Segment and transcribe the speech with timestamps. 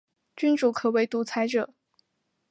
[0.35, 1.75] 君主可为独裁者。